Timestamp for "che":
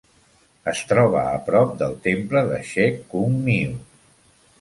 2.71-2.87